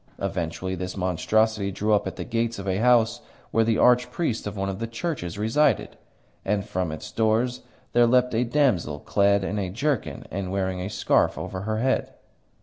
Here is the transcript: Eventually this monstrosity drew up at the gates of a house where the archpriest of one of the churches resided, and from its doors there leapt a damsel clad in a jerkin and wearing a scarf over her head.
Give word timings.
Eventually 0.17 0.73
this 0.73 0.97
monstrosity 0.97 1.71
drew 1.71 1.93
up 1.93 2.07
at 2.07 2.15
the 2.15 2.23
gates 2.23 2.57
of 2.57 2.67
a 2.67 2.77
house 2.77 3.21
where 3.51 3.63
the 3.63 3.77
archpriest 3.77 4.47
of 4.47 4.57
one 4.57 4.67
of 4.67 4.79
the 4.79 4.87
churches 4.87 5.37
resided, 5.37 5.95
and 6.43 6.65
from 6.65 6.91
its 6.91 7.11
doors 7.11 7.61
there 7.93 8.07
leapt 8.07 8.33
a 8.33 8.43
damsel 8.43 8.97
clad 8.99 9.43
in 9.43 9.59
a 9.59 9.69
jerkin 9.69 10.25
and 10.31 10.51
wearing 10.51 10.81
a 10.81 10.89
scarf 10.89 11.37
over 11.37 11.61
her 11.69 11.77
head. 11.81 12.15